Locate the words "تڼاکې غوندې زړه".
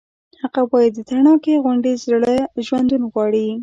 1.09-2.35